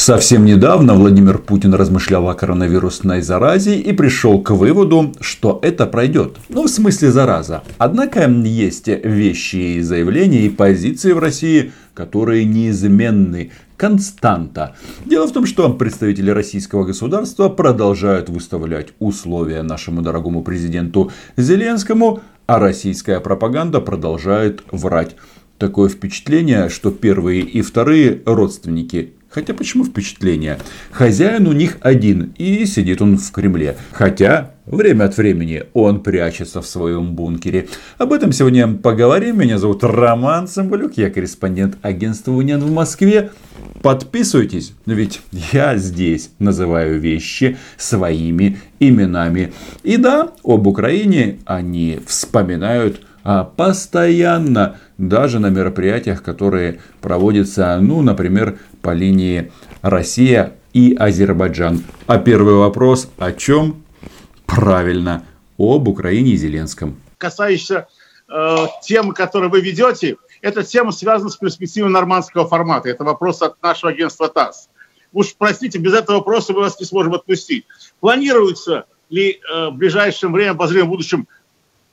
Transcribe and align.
Совсем 0.00 0.46
недавно 0.46 0.94
Владимир 0.94 1.36
Путин 1.36 1.74
размышлял 1.74 2.26
о 2.30 2.34
коронавирусной 2.34 3.20
заразе 3.20 3.78
и 3.78 3.92
пришел 3.92 4.40
к 4.40 4.52
выводу, 4.52 5.12
что 5.20 5.58
это 5.62 5.84
пройдет. 5.84 6.38
Ну, 6.48 6.62
в 6.62 6.70
смысле 6.70 7.10
зараза. 7.10 7.62
Однако 7.76 8.26
есть 8.26 8.88
вещи 8.88 9.56
и 9.56 9.82
заявления 9.82 10.46
и 10.46 10.48
позиции 10.48 11.12
в 11.12 11.18
России, 11.18 11.72
которые 11.92 12.46
неизменны, 12.46 13.52
константа. 13.76 14.74
Дело 15.04 15.28
в 15.28 15.32
том, 15.32 15.44
что 15.44 15.68
представители 15.68 16.30
российского 16.30 16.84
государства 16.84 17.50
продолжают 17.50 18.30
выставлять 18.30 18.94
условия 19.00 19.60
нашему 19.60 20.00
дорогому 20.00 20.42
президенту 20.42 21.12
Зеленскому, 21.36 22.20
а 22.46 22.58
российская 22.58 23.20
пропаганда 23.20 23.82
продолжает 23.82 24.62
врать. 24.72 25.16
Такое 25.58 25.90
впечатление, 25.90 26.70
что 26.70 26.90
первые 26.90 27.42
и 27.42 27.60
вторые 27.60 28.22
родственники 28.24 29.12
Хотя 29.30 29.54
почему 29.54 29.84
впечатление? 29.84 30.58
Хозяин 30.90 31.46
у 31.46 31.52
них 31.52 31.76
один, 31.82 32.34
и 32.36 32.66
сидит 32.66 33.00
он 33.00 33.16
в 33.16 33.30
Кремле. 33.30 33.76
Хотя 33.92 34.50
время 34.66 35.04
от 35.04 35.16
времени 35.16 35.62
он 35.72 36.02
прячется 36.02 36.60
в 36.60 36.66
своем 36.66 37.14
бункере. 37.14 37.68
Об 37.96 38.12
этом 38.12 38.32
сегодня 38.32 38.66
поговорим. 38.66 39.38
Меня 39.38 39.58
зовут 39.58 39.84
Роман 39.84 40.48
Цымбалюк, 40.48 40.94
я 40.96 41.10
корреспондент 41.10 41.78
агентства 41.82 42.32
Униан 42.32 42.60
в 42.60 42.72
Москве. 42.72 43.30
Подписывайтесь, 43.82 44.74
ведь 44.84 45.20
я 45.52 45.76
здесь 45.76 46.30
называю 46.40 46.98
вещи 46.98 47.56
своими 47.76 48.58
именами. 48.80 49.52
И 49.84 49.96
да, 49.96 50.32
об 50.42 50.66
Украине 50.66 51.38
они 51.46 52.00
вспоминают 52.04 53.00
а 53.22 53.44
постоянно, 53.44 54.76
даже 54.96 55.38
на 55.40 55.50
мероприятиях, 55.50 56.22
которые 56.22 56.80
проводятся, 57.00 57.78
ну, 57.80 58.00
например, 58.02 58.58
по 58.82 58.92
линии 58.92 59.52
Россия 59.82 60.54
и 60.72 60.94
Азербайджан. 60.94 61.84
А 62.06 62.18
первый 62.18 62.54
вопрос 62.54 63.10
о 63.18 63.32
чем? 63.32 63.82
Правильно, 64.46 65.24
об 65.58 65.88
Украине 65.88 66.32
и 66.32 66.36
Зеленском. 66.36 67.00
Касающийся 67.18 67.88
э, 68.28 68.56
темы, 68.82 69.14
которые 69.14 69.50
вы 69.50 69.60
ведете, 69.60 70.16
эта 70.42 70.62
тема 70.62 70.92
связана 70.92 71.30
с 71.30 71.36
перспективой 71.36 71.90
нормандского 71.90 72.48
формата. 72.48 72.88
Это 72.88 73.04
вопрос 73.04 73.42
от 73.42 73.62
нашего 73.62 73.92
агентства 73.92 74.28
ТАСС. 74.28 74.68
Уж 75.12 75.34
простите, 75.36 75.78
без 75.78 75.92
этого 75.92 76.18
вопроса 76.18 76.52
мы 76.52 76.60
вас 76.60 76.78
не 76.78 76.86
сможем 76.86 77.14
отпустить. 77.14 77.66
Планируется 78.00 78.86
ли 79.08 79.40
э, 79.40 79.68
в 79.68 79.74
ближайшем 79.74 80.32
время, 80.32 80.52
обозримом 80.52 80.90
будущем, 80.90 81.28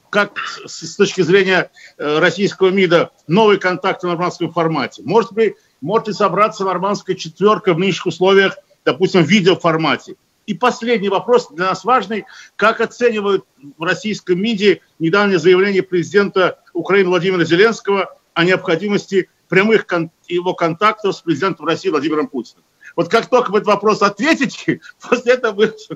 как 0.10 0.38
с, 0.66 0.86
с 0.86 0.96
точки 0.96 1.22
зрения 1.22 1.72
э, 1.98 2.20
российского 2.20 2.70
МИДа 2.70 3.12
новый 3.28 3.58
контакт 3.58 4.04
в 4.04 4.08
нормандском 4.08 4.52
формате? 4.54 5.02
Может 5.04 5.34
быть, 5.34 5.56
может 5.82 6.08
ли 6.08 6.14
собраться 6.14 6.64
нормандская 6.64 7.16
четверка 7.16 7.74
в 7.74 7.80
нынешних 7.80 8.08
условиях, 8.08 8.58
допустим, 8.86 9.24
в 9.24 9.28
видеоформате? 9.28 10.16
И 10.46 10.54
последний 10.54 11.10
вопрос 11.10 11.50
для 11.52 11.68
нас 11.68 11.84
важный. 11.84 12.26
Как 12.56 12.80
оценивают 12.80 13.46
в 13.78 13.84
российском 13.84 14.40
МИДе 14.40 14.82
недавнее 14.98 15.40
заявление 15.40 15.84
президента 15.84 16.60
Украины 16.74 17.10
Владимира 17.10 17.44
Зеленского 17.44 18.18
о 18.34 18.46
необходимости 18.46 19.30
прямых 19.50 19.86
его 20.28 20.54
контактов 20.54 21.16
с 21.16 21.22
президентом 21.22 21.66
России 21.66 21.90
Владимиром 21.90 22.28
Путиным? 22.28 22.64
Вот 22.98 23.10
как 23.10 23.28
только 23.28 23.52
вы 23.52 23.60
этот 23.60 23.68
вопрос 23.68 24.02
ответите, 24.02 24.80
после 25.10 25.34
этого 25.34 25.54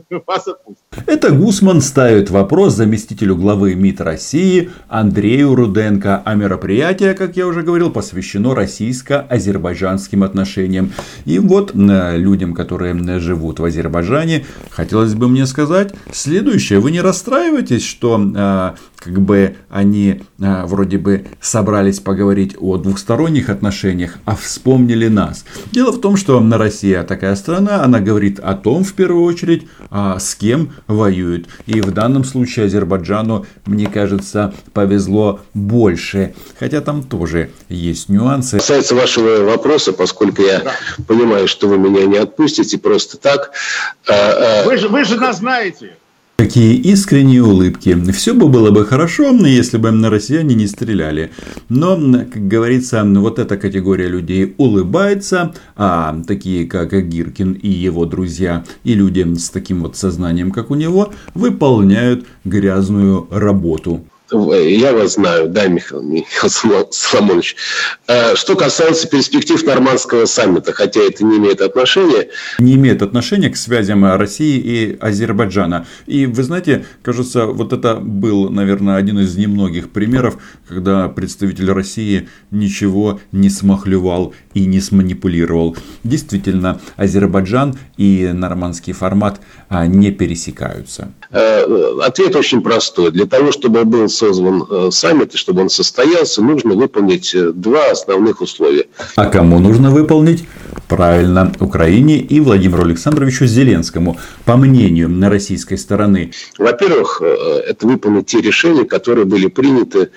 мы 0.09 0.21
вас 0.27 0.47
отпустим. 0.47 0.85
Это 1.07 1.31
Гусман 1.31 1.81
ставит 1.81 2.29
вопрос 2.29 2.75
заместителю 2.75 3.35
главы 3.35 3.73
МИД 3.73 4.01
России 4.01 4.69
Андрею 4.87 5.55
Руденко. 5.55 6.21
А 6.23 6.35
мероприятие, 6.35 7.15
как 7.15 7.35
я 7.37 7.47
уже 7.47 7.63
говорил, 7.63 7.89
посвящено 7.89 8.53
российско-азербайджанским 8.53 10.21
отношениям. 10.21 10.93
И 11.25 11.39
вот 11.39 11.71
людям, 11.73 12.53
которые 12.53 12.93
живут 13.19 13.59
в 13.59 13.65
Азербайджане, 13.65 14.45
хотелось 14.69 15.15
бы 15.15 15.27
мне 15.27 15.47
сказать 15.47 15.95
следующее. 16.13 16.79
Вы 16.79 16.91
не 16.91 17.01
расстраивайтесь, 17.01 17.83
что 17.83 18.21
э, 18.21 18.71
как 19.01 19.19
бы 19.19 19.55
они 19.69 20.21
а, 20.39 20.67
вроде 20.67 20.99
бы 20.99 21.25
собрались 21.41 21.99
поговорить 21.99 22.55
о 22.59 22.77
двухсторонних 22.77 23.49
отношениях, 23.49 24.17
а 24.25 24.35
вспомнили 24.35 25.07
нас. 25.07 25.43
Дело 25.71 25.91
в 25.91 25.99
том, 25.99 26.15
что 26.17 26.39
на 26.39 26.59
Россия 26.59 27.03
такая 27.03 27.35
страна, 27.35 27.83
она 27.83 27.99
говорит 27.99 28.39
о 28.39 28.53
том, 28.53 28.83
в 28.83 28.93
первую 28.93 29.23
очередь, 29.23 29.67
а, 29.89 30.19
с 30.19 30.35
кем 30.35 30.73
воюет. 30.85 31.47
И 31.65 31.81
в 31.81 31.91
данном 31.91 32.23
случае 32.23 32.67
Азербайджану, 32.67 33.47
мне 33.65 33.87
кажется, 33.87 34.53
повезло 34.71 35.39
больше. 35.55 36.35
Хотя 36.59 36.81
там 36.81 37.01
тоже 37.01 37.49
есть 37.69 38.07
нюансы. 38.07 38.57
Касается 38.57 38.93
вашего 38.93 39.43
вопроса, 39.43 39.93
поскольку 39.93 40.43
я 40.43 40.59
да. 40.59 40.73
понимаю, 41.07 41.47
что 41.47 41.67
вы 41.67 41.79
меня 41.79 42.05
не 42.05 42.17
отпустите 42.17 42.77
просто 42.77 43.17
так. 43.17 43.51
А, 44.07 44.61
а... 44.61 44.65
Вы, 44.65 44.77
же, 44.77 44.89
вы 44.89 45.03
же 45.05 45.17
нас 45.17 45.39
знаете. 45.39 45.95
Какие 46.41 46.73
искренние 46.73 47.43
улыбки. 47.43 47.95
Все 48.13 48.33
бы 48.33 48.47
было 48.47 48.71
бы 48.71 48.83
хорошо, 48.83 49.29
если 49.29 49.77
бы 49.77 49.91
на 49.91 50.09
россияне 50.09 50.55
не 50.55 50.65
стреляли. 50.65 51.29
Но, 51.69 51.95
как 52.33 52.47
говорится, 52.47 53.03
вот 53.05 53.37
эта 53.37 53.57
категория 53.57 54.07
людей 54.07 54.55
улыбается, 54.57 55.53
а 55.75 56.19
такие, 56.25 56.65
как 56.65 56.93
Гиркин 57.07 57.51
и 57.51 57.69
его 57.69 58.05
друзья, 58.07 58.63
и 58.83 58.95
люди 58.95 59.35
с 59.35 59.51
таким 59.51 59.81
вот 59.81 59.97
сознанием, 59.97 60.49
как 60.49 60.71
у 60.71 60.75
него, 60.75 61.13
выполняют 61.35 62.25
грязную 62.43 63.27
работу. 63.29 64.03
Я 64.31 64.93
вас 64.93 65.13
знаю, 65.15 65.49
да, 65.49 65.67
Михаил, 65.67 66.01
Михаил 66.01 66.87
Соломонович. 66.91 67.55
Э, 68.07 68.35
что 68.35 68.55
касается 68.55 69.07
перспектив 69.07 69.61
нормандского 69.65 70.25
саммита, 70.25 70.71
хотя 70.71 71.01
это 71.01 71.25
не 71.25 71.37
имеет 71.37 71.61
отношения. 71.61 72.29
Не 72.59 72.75
имеет 72.75 73.01
отношения 73.01 73.49
к 73.49 73.57
связям 73.57 74.05
России 74.15 74.57
и 74.57 74.97
Азербайджана. 74.99 75.85
И 76.05 76.25
вы 76.25 76.43
знаете, 76.43 76.85
кажется, 77.01 77.47
вот 77.47 77.73
это 77.73 77.95
был, 77.95 78.49
наверное, 78.49 78.95
один 78.95 79.19
из 79.19 79.35
немногих 79.35 79.89
примеров, 79.89 80.37
когда 80.67 81.09
представитель 81.09 81.71
России 81.71 82.29
ничего 82.51 83.19
не 83.31 83.49
смахлевал 83.49 84.33
и 84.53 84.65
не 84.65 84.79
сманипулировал. 84.79 85.75
Действительно, 86.03 86.79
Азербайджан 86.95 87.75
и 87.97 88.29
нормандский 88.33 88.93
формат 88.93 89.41
а, 89.69 89.87
не 89.87 90.11
пересекаются. 90.11 91.11
Э, 91.31 91.63
ответ 92.03 92.35
очень 92.35 92.61
простой. 92.61 93.11
Для 93.11 93.25
того, 93.25 93.51
чтобы 93.51 93.85
был 93.85 94.09
созван 94.21 94.63
э, 94.69 94.89
саммит, 94.91 95.33
и 95.33 95.37
чтобы 95.37 95.61
он 95.61 95.69
состоялся, 95.69 96.43
нужно 96.43 96.75
выполнить 96.75 97.33
э, 97.33 97.51
два 97.53 97.89
основных 97.89 98.41
условия. 98.41 98.85
А 99.15 99.25
кому 99.25 99.57
нужно 99.57 99.89
выполнить? 99.89 100.43
Правильно, 100.87 101.51
Украине 101.59 102.19
и 102.19 102.39
Владимиру 102.39 102.83
Александровичу 102.83 103.45
Зеленскому, 103.45 104.19
по 104.45 104.57
мнению 104.57 105.09
на 105.09 105.29
российской 105.29 105.77
стороны. 105.77 106.31
Во-первых, 106.59 107.21
э, 107.23 107.63
это 107.69 107.87
выполнить 107.87 108.27
те 108.27 108.41
решения, 108.41 108.85
которые 108.85 109.25
были 109.25 109.47
приняты 109.47 110.11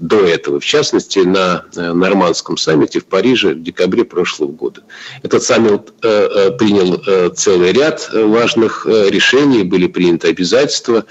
до 0.00 0.18
этого, 0.18 0.60
в 0.60 0.64
частности, 0.64 1.20
на 1.20 1.64
нормандском 1.76 2.56
саммите 2.56 2.98
в 3.00 3.04
Париже 3.04 3.54
в 3.54 3.62
декабре 3.62 4.04
прошлого 4.04 4.50
года. 4.50 4.80
Этот 5.22 5.42
саммит 5.44 5.92
принял 6.00 7.32
целый 7.34 7.72
ряд 7.72 8.10
важных 8.12 8.84
решений, 8.86 9.62
были 9.62 9.86
приняты 9.86 10.28
обязательства, 10.28 11.04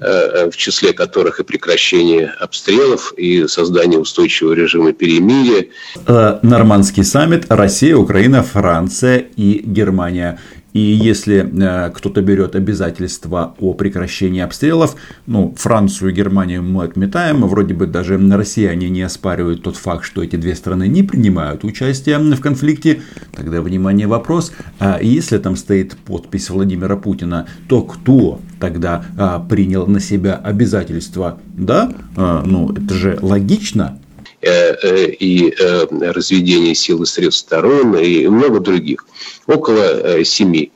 в 0.00 0.56
числе 0.56 0.94
которых 0.94 1.40
и 1.40 1.44
прекращение 1.44 1.83
прекращение 1.84 2.32
обстрелов 2.40 3.12
и 3.16 3.46
создание 3.46 3.98
устойчивого 3.98 4.54
режима 4.54 4.92
перемирия. 4.92 5.66
Э, 6.06 6.38
нормандский 6.42 7.04
саммит 7.04 7.46
Россия, 7.48 7.96
Украина, 7.96 8.42
Франция 8.42 9.26
и 9.36 9.60
Германия. 9.62 10.38
И 10.74 10.80
если 10.80 11.36
э, 11.36 11.90
кто-то 11.90 12.20
берет 12.20 12.56
обязательства 12.56 13.54
о 13.60 13.74
прекращении 13.74 14.40
обстрелов, 14.40 14.96
ну, 15.24 15.54
Францию 15.56 16.10
и 16.10 16.14
Германию 16.14 16.64
мы 16.64 16.82
отметаем, 16.82 17.46
вроде 17.46 17.74
бы 17.74 17.86
даже 17.86 18.18
россияне 18.18 18.90
не 18.90 19.02
оспаривают 19.02 19.62
тот 19.62 19.76
факт, 19.76 20.04
что 20.04 20.22
эти 20.22 20.34
две 20.34 20.56
страны 20.56 20.88
не 20.88 21.04
принимают 21.04 21.62
участие 21.62 22.18
в 22.18 22.40
конфликте, 22.40 23.02
тогда, 23.32 23.62
внимание, 23.62 24.08
вопрос, 24.08 24.52
а 24.80 24.98
если 25.00 25.38
там 25.38 25.54
стоит 25.54 25.96
подпись 25.96 26.50
Владимира 26.50 26.96
Путина, 26.96 27.46
то 27.68 27.82
кто 27.82 28.40
тогда 28.58 29.04
а, 29.16 29.38
принял 29.38 29.86
на 29.86 30.00
себя 30.00 30.34
обязательства? 30.34 31.38
Да? 31.54 31.92
А, 32.16 32.42
ну, 32.44 32.72
это 32.72 32.94
же 32.94 33.18
логично, 33.22 34.00
и 34.46 35.54
разведение 36.00 36.74
сил 36.74 37.02
и 37.02 37.06
средств 37.06 37.46
сторон, 37.46 37.96
и 37.96 38.26
много 38.28 38.60
других 38.60 39.06
около 39.46 39.82
э, 39.82 40.24
семи 40.24 40.72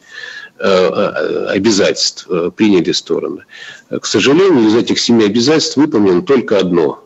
э, 0.58 0.64
э, 0.64 1.46
обязательств 1.46 2.28
приняли 2.56 2.92
стороны. 2.92 3.44
К 3.90 4.04
сожалению, 4.04 4.68
из 4.68 4.74
этих 4.74 4.98
семи 4.98 5.24
обязательств 5.24 5.76
выполнено 5.76 6.22
только 6.22 6.58
одно. 6.58 7.02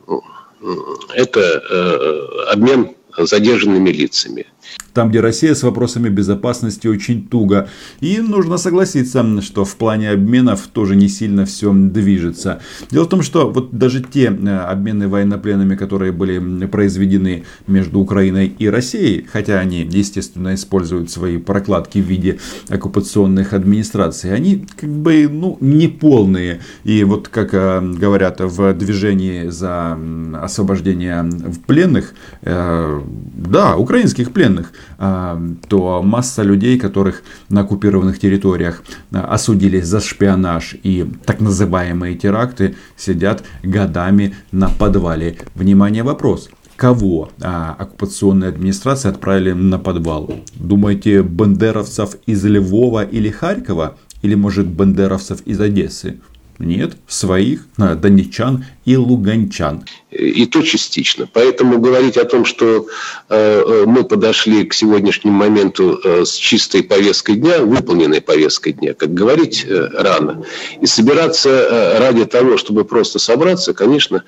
Это 1.14 2.48
обмен 2.50 2.94
задержанными 3.16 3.90
лицами. 3.90 4.46
Там, 4.92 5.08
где 5.08 5.20
Россия 5.20 5.54
с 5.54 5.62
вопросами 5.62 6.08
безопасности 6.10 6.86
очень 6.86 7.26
туго. 7.26 7.68
И 8.00 8.18
нужно 8.18 8.58
согласиться, 8.58 9.40
что 9.40 9.64
в 9.64 9.76
плане 9.76 10.10
обменов 10.10 10.66
тоже 10.66 10.96
не 10.96 11.08
сильно 11.08 11.46
все 11.46 11.72
движется. 11.72 12.60
Дело 12.90 13.04
в 13.04 13.08
том, 13.08 13.22
что 13.22 13.50
вот 13.50 13.72
даже 13.72 14.02
те 14.02 14.24
э, 14.24 14.58
обмены 14.58 15.08
военнопленными, 15.08 15.76
которые 15.76 16.12
были 16.12 16.66
произведены 16.66 17.44
между 17.66 18.00
Украиной 18.00 18.54
и 18.58 18.68
Россией, 18.68 19.26
хотя 19.32 19.58
они, 19.60 19.88
естественно, 19.90 20.54
используют 20.54 21.10
свои 21.10 21.38
прокладки 21.38 21.98
в 21.98 22.06
виде 22.06 22.38
оккупационных 22.68 23.54
администраций, 23.54 24.34
они 24.34 24.66
как 24.78 24.90
бы 24.90 25.26
ну, 25.30 25.56
не 25.60 25.88
полные. 25.88 26.60
И 26.84 27.02
вот 27.04 27.28
как 27.28 27.54
э, 27.54 27.80
говорят 27.80 28.40
в 28.40 28.74
движении 28.74 29.48
за 29.48 29.98
освобождение 30.34 31.24
пленных, 31.66 32.12
э, 32.42 33.00
да, 33.34 33.76
украинских 33.76 34.32
пленных, 34.32 34.61
а, 34.98 35.40
то 35.68 36.02
масса 36.02 36.42
людей, 36.42 36.78
которых 36.78 37.22
на 37.48 37.62
оккупированных 37.62 38.18
территориях 38.18 38.82
а, 39.12 39.34
осудили 39.34 39.80
за 39.80 40.00
шпионаж 40.00 40.76
и 40.82 41.06
так 41.24 41.40
называемые 41.40 42.16
теракты, 42.16 42.76
сидят 42.96 43.44
годами 43.62 44.34
на 44.52 44.68
подвале. 44.68 45.36
Внимание, 45.54 46.02
вопрос. 46.02 46.48
Кого 46.76 47.30
а, 47.40 47.76
оккупационная 47.78 48.48
администрация 48.48 49.10
отправили 49.10 49.52
на 49.52 49.78
подвал? 49.78 50.30
Думаете, 50.54 51.22
бандеровцев 51.22 52.16
из 52.26 52.44
Львова 52.44 53.04
или 53.04 53.30
Харькова? 53.30 53.96
Или, 54.22 54.34
может, 54.34 54.66
бандеровцев 54.68 55.42
из 55.42 55.60
Одессы? 55.60 56.20
Нет, 56.58 56.92
своих, 57.08 57.66
донечан 57.76 58.64
и 58.84 58.96
луганчан. 58.96 59.84
И 60.10 60.46
то 60.46 60.62
частично. 60.62 61.28
Поэтому 61.32 61.78
говорить 61.78 62.16
о 62.16 62.24
том, 62.24 62.44
что 62.44 62.86
э, 63.28 63.62
э, 63.64 63.84
мы 63.86 64.04
подошли 64.04 64.64
к 64.64 64.74
сегодняшнему 64.74 65.36
моменту 65.36 65.98
э, 66.04 66.24
с 66.24 66.34
чистой 66.34 66.82
повесткой 66.82 67.36
дня, 67.36 67.62
выполненной 67.62 68.20
повесткой 68.20 68.74
дня, 68.74 68.94
как 68.94 69.14
говорить, 69.14 69.66
рано. 69.68 70.44
И 70.80 70.86
собираться 70.86 71.98
ради 71.98 72.26
того, 72.26 72.58
чтобы 72.58 72.84
просто 72.84 73.18
собраться, 73.18 73.72
конечно, 73.72 74.22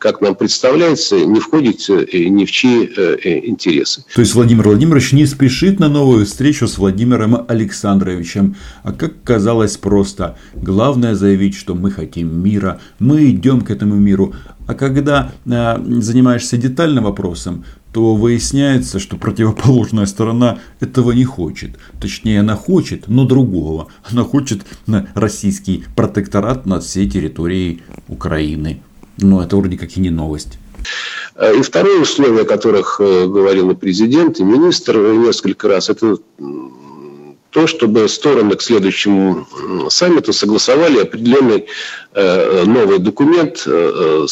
как 0.00 0.22
нам 0.22 0.34
представляется, 0.34 1.24
не 1.26 1.40
входит 1.40 1.88
ни 1.88 2.44
в 2.46 2.50
чьи 2.50 2.86
интересы. 3.46 4.02
То 4.14 4.22
есть 4.22 4.34
Владимир 4.34 4.66
Владимирович 4.66 5.12
не 5.12 5.26
спешит 5.26 5.78
на 5.78 5.88
новую 5.88 6.24
встречу 6.24 6.66
с 6.66 6.78
Владимиром 6.78 7.44
Александровичем, 7.46 8.56
а 8.82 8.92
как 8.92 9.22
казалось 9.22 9.76
просто, 9.76 10.38
главное 10.54 11.14
заявить, 11.14 11.54
что 11.54 11.74
мы 11.74 11.90
хотим 11.90 12.42
мира, 12.42 12.80
мы 12.98 13.30
идем 13.30 13.60
к 13.60 13.70
этому 13.70 13.94
миру. 13.96 14.34
А 14.66 14.74
когда 14.74 15.32
э, 15.44 16.00
занимаешься 16.00 16.56
детальным 16.56 17.04
вопросом, 17.04 17.64
то 17.92 18.14
выясняется, 18.14 19.00
что 19.00 19.16
противоположная 19.16 20.06
сторона 20.06 20.60
этого 20.78 21.12
не 21.12 21.24
хочет. 21.24 21.76
Точнее, 22.00 22.40
она 22.40 22.56
хочет, 22.56 23.08
но 23.08 23.26
другого. 23.26 23.88
Она 24.10 24.22
хочет 24.22 24.64
российский 25.14 25.84
протекторат 25.94 26.66
над 26.66 26.84
всей 26.84 27.10
территорией 27.10 27.82
Украины. 28.08 28.80
Но 29.20 29.42
это 29.42 29.56
вроде 29.56 29.76
как 29.76 29.96
и 29.96 30.00
не 30.00 30.10
новость. 30.10 30.58
И 31.58 31.62
второе 31.62 32.00
условие, 32.00 32.42
о 32.42 32.46
которых 32.46 33.00
э, 33.00 33.26
говорил 33.26 33.70
и 33.70 33.74
президент, 33.74 34.40
и 34.40 34.44
министр 34.44 34.96
несколько 34.98 35.68
раз, 35.68 35.88
это 35.88 36.18
то, 37.50 37.66
чтобы 37.66 38.08
стороны 38.08 38.54
к 38.56 38.62
следующему 38.62 39.46
саммиту 39.88 40.32
согласовали 40.32 41.00
определенный 41.00 41.66
э, 42.14 42.64
новый 42.64 42.98
документ, 42.98 43.64
э, 43.66 44.26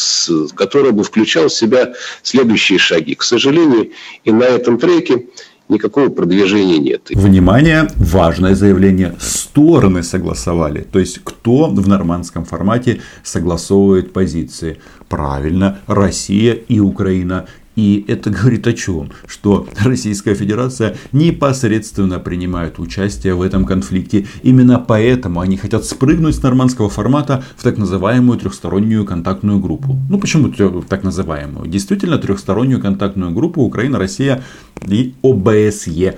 который 0.55 0.91
бы 0.91 1.03
включал 1.03 1.47
в 1.47 1.53
себя 1.53 1.93
следующие 2.23 2.79
шаги. 2.79 3.15
К 3.15 3.23
сожалению, 3.23 3.91
и 4.23 4.31
на 4.31 4.43
этом 4.43 4.79
треке 4.79 5.27
никакого 5.69 6.09
продвижения 6.09 6.79
нет. 6.79 7.09
Внимание, 7.11 7.87
важное 7.97 8.55
заявление. 8.55 9.15
Стороны 9.19 10.03
согласовали. 10.03 10.81
То 10.81 10.99
есть, 10.99 11.19
кто 11.23 11.67
в 11.67 11.87
нормандском 11.87 12.45
формате 12.45 13.01
согласовывает 13.23 14.11
позиции. 14.11 14.79
Правильно, 15.07 15.79
Россия 15.87 16.53
и 16.53 16.79
Украина. 16.79 17.45
И 17.79 18.03
это 18.09 18.29
говорит 18.41 18.67
о 18.67 18.73
чем? 18.73 19.11
Что 19.25 19.67
Российская 19.85 20.35
Федерация 20.35 20.97
непосредственно 21.13 22.19
принимает 22.19 22.77
участие 22.77 23.35
в 23.35 23.41
этом 23.41 23.65
конфликте. 23.65 24.27
Именно 24.43 24.79
поэтому 24.79 25.39
они 25.39 25.55
хотят 25.55 25.85
спрыгнуть 25.85 26.35
с 26.35 26.43
нормандского 26.43 26.89
формата 26.89 27.43
в 27.55 27.63
так 27.63 27.77
называемую 27.77 28.37
трехстороннюю 28.37 29.05
контактную 29.05 29.59
группу. 29.59 29.97
Ну 30.09 30.19
почему 30.19 30.51
так 30.89 31.03
называемую? 31.03 31.67
Действительно 31.67 32.17
трехстороннюю 32.17 32.81
контактную 32.81 33.31
группу 33.31 33.61
Украина, 33.61 33.97
Россия 33.97 34.43
и 34.87 35.13
ОБСЕ. 35.23 36.17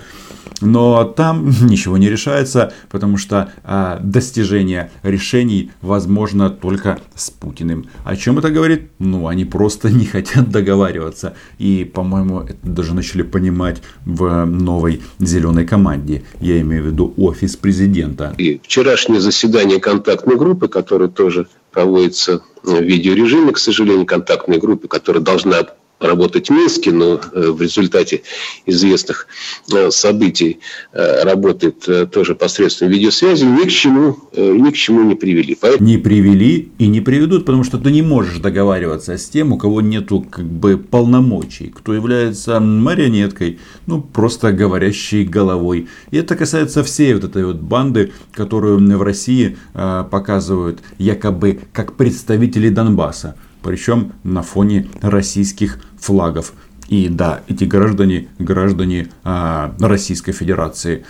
Но 0.62 1.04
там 1.04 1.52
ничего 1.62 1.98
не 1.98 2.10
решается, 2.10 2.74
потому 2.90 3.18
что 3.18 3.52
а, 3.64 4.00
достижение 4.02 4.92
решений 5.04 5.72
возможно 5.82 6.50
только 6.50 7.00
с 7.16 7.30
Путиным. 7.32 7.88
О 8.06 8.16
чем 8.16 8.38
это 8.40 8.50
говорит? 8.52 8.92
Ну, 9.00 9.28
они 9.28 9.46
просто 9.46 9.90
не 9.90 10.06
хотят 10.06 10.50
договариваться. 10.50 11.36
И, 11.58 11.84
по-моему, 11.84 12.42
это 12.42 12.58
даже 12.64 12.94
начали 12.94 13.24
понимать 13.24 13.82
в 14.06 14.46
новой 14.46 15.02
зеленой 15.20 15.66
команде. 15.66 16.24
Я 16.40 16.62
имею 16.62 16.84
в 16.84 16.86
виду 16.88 17.14
офис 17.18 17.56
президента. 17.56 18.36
И 18.38 18.62
вчерашнее 18.64 19.20
заседание 19.20 19.80
контактной 19.80 20.38
группы, 20.38 20.68
которое 20.68 21.10
тоже 21.10 21.48
проводится 21.72 22.42
в 22.64 22.82
видеорежиме, 22.82 23.54
к 23.54 23.58
сожалению, 23.58 24.06
контактной 24.06 24.60
группы, 24.60 24.88
которая 24.88 25.24
должна 25.24 25.58
работать 26.02 26.50
в 26.50 26.52
Минске, 26.52 26.92
но 26.92 27.20
э, 27.34 27.52
в 27.52 27.62
результате 27.62 28.24
известных 28.66 29.28
э, 29.72 29.92
событий 29.92 30.60
э, 30.92 31.24
работает 31.24 32.12
тоже 32.12 32.36
посредством 32.36 32.90
видеосвязи, 32.90 33.46
ни 33.46 33.68
к 33.68 33.72
чему, 33.72 34.18
ни 34.36 34.72
к 34.72 34.76
чему 34.76 35.04
не 35.04 35.16
привели. 35.16 35.58
Поэтому... 35.60 35.88
Не 35.88 35.98
привели 35.98 36.72
и 36.80 36.88
не 36.88 37.02
приведут, 37.02 37.46
потому 37.46 37.64
что 37.64 37.78
ты 37.78 37.92
не 37.92 38.02
можешь 38.02 38.40
договариваться 38.40 39.18
с 39.18 39.30
тем, 39.30 39.54
у 39.54 39.58
кого 39.58 39.82
нету 39.82 40.26
как 40.30 40.46
бы 40.46 40.78
полномочий, 40.78 41.68
кто 41.76 41.94
является 41.94 42.60
марионеткой, 42.60 43.60
ну 43.86 44.02
просто 44.02 44.52
говорящей 44.52 45.24
головой. 45.24 45.88
И 46.10 46.18
это 46.18 46.36
касается 46.36 46.84
всей 46.84 47.14
вот 47.14 47.24
этой 47.24 47.46
вот 47.46 47.58
банды, 47.58 48.12
которую 48.34 48.80
в 48.82 49.02
России 49.02 49.58
показывают 49.74 50.80
якобы 50.98 51.60
как 51.74 51.94
представители 51.94 52.70
Донбасса 52.70 53.36
причем 53.62 54.14
на 54.24 54.42
фоне 54.42 54.88
российских 55.02 55.80
флагов. 56.00 56.54
И 56.88 57.08
да, 57.08 57.42
эти 57.48 57.64
граждане, 57.64 58.28
граждане 58.38 59.10
а, 59.24 59.74
Российской 59.80 60.34
Федерации. 60.34 61.06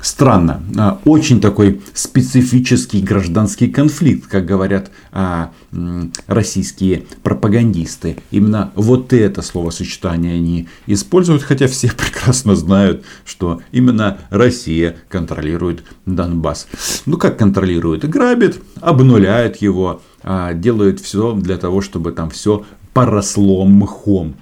Странно. 0.00 0.62
А, 0.78 1.00
очень 1.04 1.40
такой 1.40 1.80
специфический 1.94 3.00
гражданский 3.00 3.68
конфликт, 3.68 4.28
как 4.28 4.44
говорят 4.44 4.90
а, 5.10 5.50
м, 5.72 6.12
российские 6.28 7.06
пропагандисты. 7.24 8.18
Именно 8.30 8.70
вот 8.76 9.12
это 9.12 9.42
словосочетание 9.42 10.34
они 10.34 10.68
используют, 10.86 11.42
хотя 11.42 11.66
все 11.66 11.88
прекрасно 11.96 12.54
знают, 12.54 13.04
что 13.24 13.60
именно 13.72 14.18
Россия 14.30 14.96
контролирует 15.08 15.82
Донбасс. 16.06 16.68
Ну 17.04 17.16
как 17.16 17.36
контролирует? 17.36 18.08
Грабит, 18.08 18.62
обнуляет 18.80 19.56
его, 19.56 20.02
а, 20.22 20.52
делают 20.54 21.00
все 21.00 21.32
для 21.32 21.56
того, 21.56 21.80
чтобы 21.80 22.12
там 22.12 22.30
все 22.30 22.64
поросло 22.92 23.66
мхом. 23.66 24.36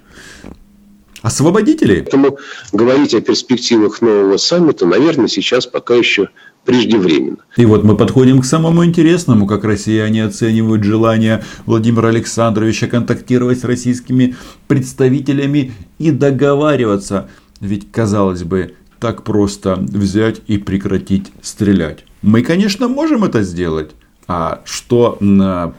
Освободители? 1.25 2.01
Поэтому 2.01 2.37
говорить 2.71 3.15
о 3.15 3.19
перспективах 3.19 3.99
нового 3.99 4.37
саммита, 4.37 4.85
наверное, 4.85 5.27
сейчас 5.27 5.65
пока 5.65 5.95
еще 5.95 6.29
преждевременно. 6.65 7.37
И 7.57 7.65
вот 7.65 7.83
мы 7.83 7.97
подходим 7.97 8.41
к 8.41 8.45
самому 8.45 8.85
интересному, 8.85 9.47
как 9.47 9.63
россияне 9.63 10.23
оценивают 10.23 10.83
желание 10.83 11.43
Владимира 11.65 12.09
Александровича 12.09 12.85
контактировать 12.85 13.59
с 13.59 13.63
российскими 13.63 14.35
представителями 14.67 15.73
и 15.97 16.11
договариваться. 16.11 17.27
Ведь, 17.59 17.91
казалось 17.91 18.43
бы, 18.43 18.75
так 18.99 19.23
просто 19.23 19.77
взять 19.77 20.41
и 20.45 20.59
прекратить 20.59 21.31
стрелять. 21.41 22.05
Мы, 22.21 22.43
конечно, 22.43 22.87
можем 22.87 23.23
это 23.23 23.41
сделать. 23.41 23.95
А 24.27 24.61
что 24.63 25.17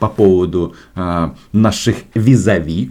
по 0.01 0.09
поводу 0.09 0.75
а, 0.97 1.37
наших 1.53 1.99
визави? 2.15 2.91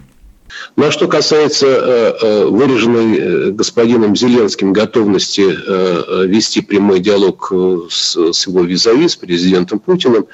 Ну 0.76 0.86
а 0.86 0.92
что 0.92 1.08
касается 1.08 1.66
э, 1.68 2.14
э, 2.22 2.46
выраженной 2.46 3.18
э, 3.18 3.52
господином 3.52 4.16
Зеленским 4.16 4.74
готовности 4.74 5.46
вести 6.28 6.62
прямой 6.62 7.00
диалог 7.00 7.52
с, 7.90 8.16
его 8.48 8.62
визави, 8.62 9.08
с 9.08 9.16
президентом 9.16 9.80
Путиным, 9.80 10.28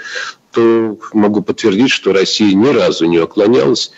то 0.51 0.98
могу 1.13 1.41
подтвердить, 1.41 1.91
что 1.91 2.13
Россия 2.13 2.53
ни 2.53 2.68
разу 2.68 3.06
не 3.06 3.20
уклонялась 3.20 3.91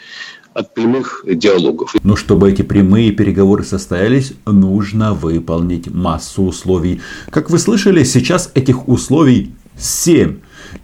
от 0.53 0.73
прямых 0.73 1.25
диалогов. 1.25 1.95
Но 2.03 2.15
чтобы 2.15 2.51
эти 2.51 2.61
прямые 2.61 3.11
переговоры 3.11 3.63
состоялись, 3.63 4.33
нужно 4.45 5.13
выполнить 5.13 5.87
массу 5.87 6.43
условий. 6.43 7.01
Как 7.31 7.49
вы 7.49 7.57
слышали, 7.57 8.03
сейчас 8.03 8.51
этих 8.53 8.87
условий 8.87 9.53
семь. 9.77 10.37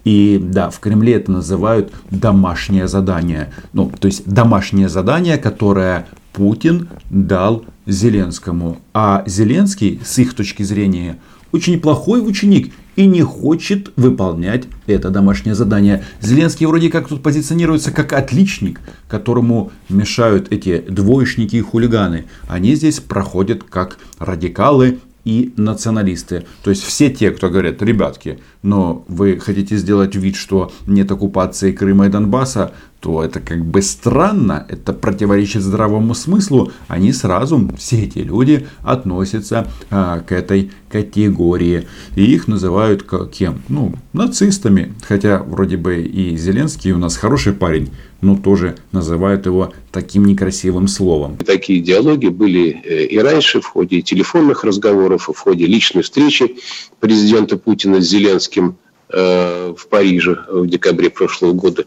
И 0.03 0.39
да, 0.41 0.69
в 0.69 0.79
Кремле 0.79 1.13
это 1.13 1.31
называют 1.31 1.91
домашнее 2.11 2.87
задание. 2.87 3.51
Ну, 3.73 3.91
то 3.99 4.07
есть 4.07 4.27
домашнее 4.27 4.89
задание, 4.89 5.37
которое 5.37 6.07
Путин 6.33 6.89
дал 7.09 7.65
Зеленскому. 7.85 8.79
А 8.93 9.23
Зеленский, 9.25 9.99
с 10.05 10.17
их 10.19 10.33
точки 10.33 10.63
зрения, 10.63 11.17
очень 11.51 11.79
плохой 11.79 12.27
ученик 12.27 12.73
и 12.95 13.07
не 13.07 13.21
хочет 13.21 13.91
выполнять 13.95 14.65
это 14.85 15.09
домашнее 15.09 15.55
задание. 15.55 16.03
Зеленский 16.21 16.65
вроде 16.65 16.89
как 16.89 17.07
тут 17.07 17.23
позиционируется 17.23 17.91
как 17.91 18.13
отличник, 18.13 18.81
которому 19.07 19.71
мешают 19.87 20.51
эти 20.51 20.79
двоечники 20.79 21.55
и 21.55 21.61
хулиганы. 21.61 22.25
Они 22.47 22.75
здесь 22.75 22.99
проходят 22.99 23.63
как 23.63 23.97
радикалы 24.19 24.99
и 25.25 25.53
националисты. 25.57 26.45
То 26.63 26.69
есть 26.69 26.83
все 26.83 27.09
те, 27.09 27.31
кто 27.31 27.49
говорят, 27.49 27.81
ребятки, 27.81 28.39
но 28.61 29.03
вы 29.07 29.39
хотите 29.39 29.77
сделать 29.77 30.15
вид, 30.15 30.35
что 30.35 30.71
нет 30.87 31.11
оккупации 31.11 31.71
Крыма 31.71 32.07
и 32.07 32.09
Донбасса, 32.09 32.73
то 32.99 33.23
это 33.23 33.39
как 33.39 33.65
бы 33.65 33.81
странно, 33.81 34.65
это 34.67 34.91
противоречит 34.91 35.61
здравому 35.61 36.13
смыслу. 36.13 36.71
Они 36.87 37.13
сразу, 37.13 37.69
все 37.77 38.03
эти 38.03 38.19
люди, 38.19 38.67
относятся 38.83 39.67
а, 39.89 40.19
к 40.19 40.31
этой 40.33 40.71
категории. 40.89 41.87
И 42.15 42.23
их 42.23 42.47
называют 42.47 43.05
кем? 43.31 43.61
Ну, 43.69 43.93
нацистами. 44.11 44.93
Хотя 45.07 45.41
вроде 45.41 45.77
бы 45.77 46.01
и 46.01 46.35
Зеленский 46.35 46.91
у 46.91 46.97
нас 46.97 47.15
хороший 47.15 47.53
парень, 47.53 47.89
но 48.21 48.35
тоже 48.35 48.75
называют 48.91 49.45
его 49.45 49.73
таким 49.91 50.25
некрасивым 50.25 50.87
словом. 50.87 51.37
Такие 51.37 51.79
диалоги 51.79 52.27
были 52.27 52.81
э, 52.83 53.05
и 53.05 53.17
раньше 53.17 53.61
в 53.61 53.65
ходе 53.65 54.01
телефонных 54.01 54.65
разговоров, 54.65 55.29
в 55.33 55.37
ходе 55.37 55.65
личной 55.65 56.03
встречи 56.03 56.57
президента 56.99 57.57
Путина 57.57 58.01
с 58.01 58.09
Зеленским 58.09 58.77
в 59.11 59.87
Париже 59.89 60.45
в 60.47 60.67
декабре 60.67 61.09
прошлого 61.09 61.53
года. 61.53 61.85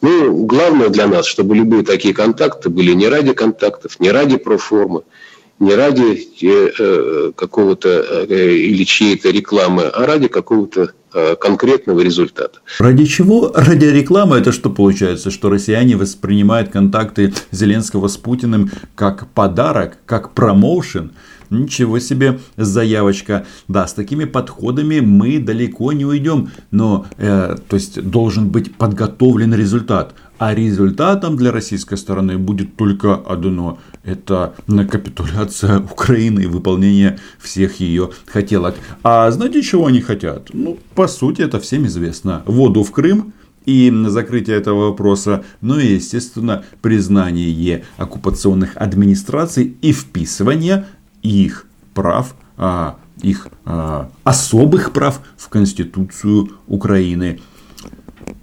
Ну, 0.00 0.46
главное 0.46 0.88
для 0.88 1.06
нас, 1.06 1.26
чтобы 1.26 1.54
любые 1.54 1.84
такие 1.84 2.14
контакты 2.14 2.70
были 2.70 2.92
не 2.92 3.08
ради 3.08 3.34
контактов, 3.34 4.00
не 4.00 4.10
ради 4.10 4.38
проформы, 4.38 5.02
не 5.62 5.74
ради 5.74 6.28
э, 6.42 6.70
э 6.78 7.32
какого-то 7.36 7.88
э, 8.28 8.54
или 8.54 8.84
чьей-то 8.84 9.30
рекламы, 9.30 9.84
а 9.84 10.06
ради 10.06 10.28
какого-то 10.28 10.92
э, 11.14 11.36
конкретного 11.36 12.00
результата. 12.00 12.58
Ради 12.78 13.04
чего? 13.06 13.52
Ради 13.54 13.84
рекламы 13.84 14.38
это 14.38 14.50
что 14.50 14.70
получается? 14.70 15.30
Что 15.30 15.50
россияне 15.50 15.96
воспринимают 15.96 16.70
контакты 16.70 17.32
Зеленского 17.52 18.08
с 18.08 18.16
Путиным 18.16 18.70
как 18.96 19.28
подарок, 19.28 19.98
как 20.04 20.32
промоушен? 20.32 21.12
Ничего 21.52 21.98
себе 21.98 22.40
заявочка. 22.56 23.46
Да, 23.68 23.86
с 23.86 23.92
такими 23.92 24.24
подходами 24.24 25.00
мы 25.00 25.38
далеко 25.38 25.92
не 25.92 26.06
уйдем. 26.06 26.50
Но, 26.70 27.06
э, 27.18 27.56
то 27.68 27.76
есть, 27.76 28.02
должен 28.02 28.48
быть 28.48 28.74
подготовлен 28.74 29.54
результат. 29.54 30.14
А 30.38 30.54
результатом 30.54 31.36
для 31.36 31.52
российской 31.52 31.96
стороны 31.96 32.38
будет 32.38 32.74
только 32.76 33.14
одно. 33.14 33.78
Это 34.02 34.54
капитуляция 34.66 35.78
Украины 35.92 36.40
и 36.40 36.46
выполнение 36.46 37.18
всех 37.38 37.80
ее 37.80 38.10
хотелок. 38.26 38.74
А 39.04 39.30
знаете, 39.30 39.62
чего 39.62 39.86
они 39.86 40.00
хотят? 40.00 40.48
Ну, 40.52 40.78
по 40.94 41.06
сути, 41.06 41.42
это 41.42 41.60
всем 41.60 41.86
известно. 41.86 42.42
Воду 42.46 42.82
в 42.82 42.90
Крым, 42.90 43.34
и 43.66 43.92
закрытие 44.08 44.56
этого 44.56 44.88
вопроса, 44.88 45.44
ну 45.60 45.78
и, 45.78 45.94
естественно, 45.94 46.64
признание 46.80 47.84
оккупационных 47.96 48.76
администраций 48.76 49.76
и 49.80 49.92
вписывание 49.92 50.86
их 51.22 51.66
прав, 51.94 52.34
а, 52.56 52.96
их 53.20 53.48
а, 53.64 54.10
особых 54.24 54.92
прав 54.92 55.20
в 55.36 55.48
Конституцию 55.48 56.50
Украины. 56.66 57.40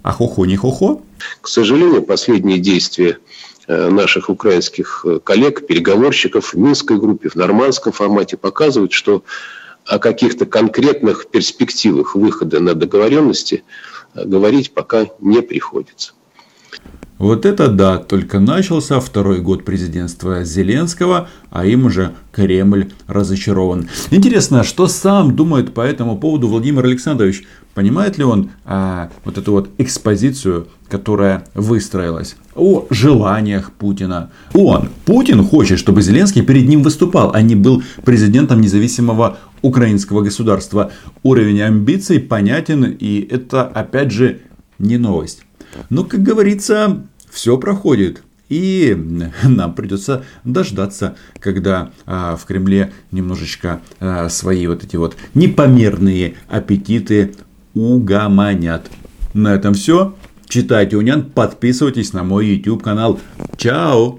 А 0.04 0.12
хохо 0.12 0.46
не 0.46 0.56
хохо? 0.56 1.02
К 1.42 1.48
сожалению, 1.48 2.04
последние 2.04 2.60
действия 2.60 3.18
э, 3.68 3.90
наших 3.90 4.30
украинских 4.30 5.06
э, 5.08 5.20
коллег, 5.20 5.68
переговорщиков 5.68 6.54
в 6.54 6.58
Минской 6.58 6.98
группе, 6.98 7.30
в 7.30 7.36
нормандском 7.36 7.92
формате 7.92 8.38
показывают, 8.38 8.94
что 8.94 9.24
о 9.86 10.00
каких-то 10.00 10.46
конкретных 10.46 11.28
перспективах 11.28 12.16
выхода 12.16 12.60
на 12.60 12.74
договоренности 12.74 13.64
э, 14.14 14.24
говорить 14.26 14.74
пока 14.74 15.08
не 15.20 15.42
приходится. 15.42 16.14
Вот 17.20 17.46
это 17.46 17.68
да, 17.68 17.98
только 17.98 18.40
начался 18.40 19.02
второй 19.02 19.42
год 19.42 19.66
президентства 19.66 20.46
Зеленского, 20.46 21.28
а 21.52 21.66
им 21.66 21.86
уже 21.86 22.14
Кремль 22.32 22.94
разочарован. 23.08 23.90
Интересно, 24.10 24.64
что 24.64 24.88
сам 24.88 25.36
думает 25.36 25.74
по 25.74 25.82
этому 25.82 26.18
поводу 26.18 26.48
Владимир 26.48 26.86
Александрович? 26.86 27.44
Понимает 27.74 28.18
ли 28.18 28.24
он 28.24 28.52
а, 28.64 29.10
вот 29.26 29.38
эту 29.38 29.52
вот 29.52 29.70
экспозицию, 29.78 30.70
которая 30.88 31.44
выстроилась? 31.56 32.38
О 32.56 32.86
желаниях 32.90 33.74
Путина. 33.74 34.32
Он, 34.54 34.88
Путин 35.06 35.44
хочет, 35.44 35.78
чтобы 35.78 36.02
Зеленский 36.02 36.42
перед 36.42 36.70
ним 36.70 36.84
выступал, 36.84 37.34
а 37.34 37.42
не 37.42 37.56
был 37.56 37.84
президентом 38.06 38.62
независимого 38.62 39.40
украинского 39.62 40.22
государства. 40.22 40.94
Уровень 41.24 41.62
амбиций 41.64 42.22
понятен, 42.22 42.86
и 42.86 43.28
это 43.30 43.64
опять 43.64 44.12
же 44.12 44.40
не 44.78 44.98
новость. 44.98 45.44
Но, 45.90 46.04
как 46.04 46.24
говорится, 46.24 47.04
все 47.30 47.58
проходит. 47.58 48.24
И 48.50 48.98
нам 49.44 49.74
придется 49.74 50.26
дождаться, 50.44 51.16
когда 51.40 51.92
а, 52.06 52.36
в 52.36 52.46
Кремле 52.46 52.92
немножечко 53.12 53.82
а, 54.00 54.28
свои 54.30 54.66
вот 54.68 54.84
эти 54.84 54.96
вот 54.96 55.16
непомерные 55.36 56.36
аппетиты 56.48 57.36
угомонят. 57.76 58.90
На 59.34 59.54
этом 59.54 59.76
все. 59.76 60.16
Читайте 60.48 60.98
Унян, 60.98 61.30
подписывайтесь 61.30 62.12
на 62.14 62.24
мой 62.24 62.48
YouTube 62.48 62.82
канал. 62.82 63.20
Чао! 63.56 64.18